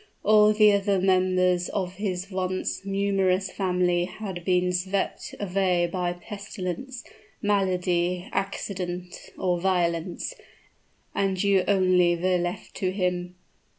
[0.23, 7.03] All the other members of his once numerous family had been swept away by pestilence,
[7.39, 10.33] malady, accident, or violence;
[11.13, 13.35] and you only were left to him.